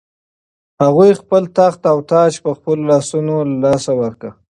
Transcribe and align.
هغوی 0.83 1.11
خپل 1.21 1.43
تخت 1.57 1.81
او 1.91 1.97
تاج 2.11 2.33
په 2.43 2.51
خپلو 2.57 2.83
لاسونو 2.91 3.35
له 3.49 3.55
لاسه 3.63 3.91
ورکړ. 4.01 4.29